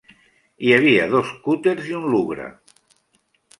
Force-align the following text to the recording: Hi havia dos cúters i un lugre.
Hi 0.67 0.73
havia 0.77 1.05
dos 1.11 1.35
cúters 1.45 1.93
i 1.93 1.95
un 2.01 2.11
lugre. 2.17 2.51